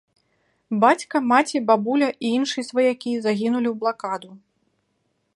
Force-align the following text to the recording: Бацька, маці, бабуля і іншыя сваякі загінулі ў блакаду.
Бацька, 0.83 1.19
маці, 1.31 1.57
бабуля 1.69 2.07
і 2.29 2.31
іншыя 2.37 2.65
сваякі 2.69 3.11
загінулі 3.27 3.67
ў 3.73 3.75
блакаду. 3.83 4.29